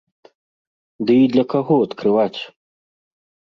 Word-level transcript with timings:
Ды 1.05 1.13
і 1.25 1.29
для 1.35 1.45
каго 1.55 1.75
адкрываць? 1.91 2.41